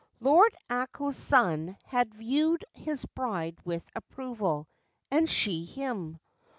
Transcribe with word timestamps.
Lord 0.19 0.55
Ako's 0.67 1.15
second 1.15 1.75
son 1.75 1.77
had 1.85 2.15
viewed 2.15 2.65
his 2.73 3.05
bride 3.05 3.59
with 3.63 3.83
approval, 3.95 4.67
and 5.11 5.29
she 5.29 5.63
him. 5.63 6.17